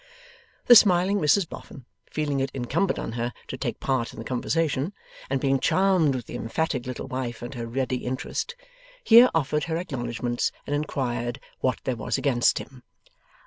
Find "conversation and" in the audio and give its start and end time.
4.25-5.39